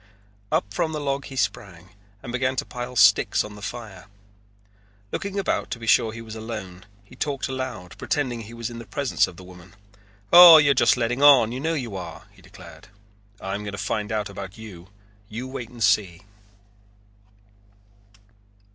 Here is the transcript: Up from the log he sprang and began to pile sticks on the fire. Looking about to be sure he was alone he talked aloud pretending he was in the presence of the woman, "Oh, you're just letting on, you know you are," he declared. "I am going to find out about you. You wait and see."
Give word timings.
Up 0.51 0.73
from 0.73 0.93
the 0.93 0.99
log 0.99 1.25
he 1.25 1.35
sprang 1.35 1.89
and 2.23 2.31
began 2.31 2.55
to 2.55 2.65
pile 2.65 2.95
sticks 2.95 3.43
on 3.43 3.55
the 3.55 3.61
fire. 3.61 4.07
Looking 5.11 5.37
about 5.37 5.69
to 5.69 5.77
be 5.77 5.85
sure 5.85 6.11
he 6.11 6.23
was 6.23 6.35
alone 6.35 6.87
he 7.03 7.15
talked 7.15 7.47
aloud 7.47 7.95
pretending 7.99 8.41
he 8.41 8.53
was 8.55 8.71
in 8.71 8.79
the 8.79 8.87
presence 8.87 9.27
of 9.27 9.37
the 9.37 9.43
woman, 9.43 9.75
"Oh, 10.33 10.57
you're 10.57 10.73
just 10.73 10.97
letting 10.97 11.21
on, 11.21 11.51
you 11.51 11.59
know 11.59 11.75
you 11.75 11.95
are," 11.95 12.23
he 12.31 12.41
declared. 12.41 12.87
"I 13.39 13.53
am 13.53 13.61
going 13.63 13.73
to 13.73 13.77
find 13.77 14.11
out 14.11 14.27
about 14.27 14.57
you. 14.57 14.89
You 15.29 15.47
wait 15.47 15.69
and 15.69 15.83
see." 15.83 16.21